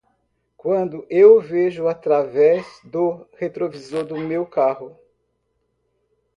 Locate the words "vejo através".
1.39-2.65